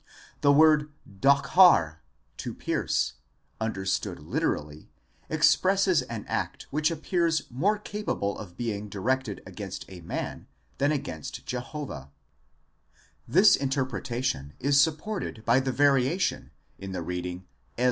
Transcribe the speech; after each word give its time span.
* 0.23 0.41
The 0.41 0.51
word 0.51 0.91
3, 1.21 1.31
20 1.43 2.01
pierce, 2.57 3.13
understood 3.59 4.17
literally, 4.19 4.89
expresses 5.29 6.01
an 6.01 6.25
act 6.27 6.63
which 6.71 6.89
appears 6.89 7.43
more 7.51 7.77
capable 7.77 8.35
of 8.39 8.57
being 8.57 8.89
directed 8.89 9.43
against 9.45 9.85
a 9.89 10.01
man 10.01 10.47
than 10.79 10.91
against 10.91 11.45
Jehovah: 11.45 12.09
this 13.27 13.55
interpretation 13.55 14.53
is 14.59 14.81
supported 14.81 15.45
by 15.45 15.59
the 15.59 15.71
variation 15.71 16.49
in 16.79 16.93
the 16.93 17.03
reading 17.03 17.45
1. 17.75 17.79